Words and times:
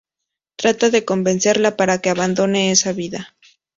Trata 0.55 0.89
de 0.89 1.05
convencerla 1.05 1.77
para 1.77 2.01
que 2.01 2.09
abandone 2.09 2.71
esa 2.71 2.91
vida. 2.91 3.35